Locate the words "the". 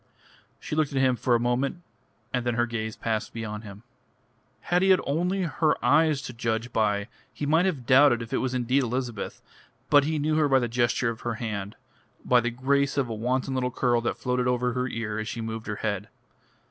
10.57-10.67, 12.41-12.49